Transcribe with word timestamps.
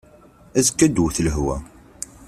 Azekka 0.57 0.83
ad 0.85 0.89
d-tewwet 0.91 1.17
lehwa. 1.25 1.57